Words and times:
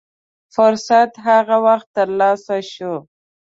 فرصت 0.55 1.11
هغه 1.27 1.57
وخت 1.65 1.87
تر 1.95 2.07
لاسه 2.19 2.55
شو. 2.71 2.93